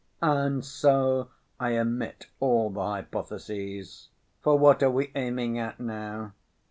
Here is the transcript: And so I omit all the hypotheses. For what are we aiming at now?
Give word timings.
And 0.23 0.65
so 0.65 1.29
I 1.59 1.77
omit 1.77 2.25
all 2.39 2.71
the 2.71 2.83
hypotheses. 2.83 4.07
For 4.41 4.57
what 4.57 4.81
are 4.81 4.89
we 4.89 5.11
aiming 5.13 5.59
at 5.59 5.79
now? 5.79 6.33